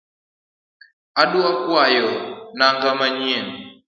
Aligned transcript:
Adwa 1.21 1.49
kwoyo 1.61 2.07
nanga 2.57 2.89
manyien 2.99 3.47